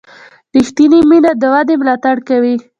[0.55, 2.55] ریښتینې مینه د ودې ملاتړ کوي.